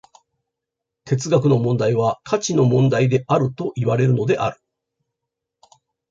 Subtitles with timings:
[1.05, 4.59] 哲学の問題は価値の問題であるといわれるのである。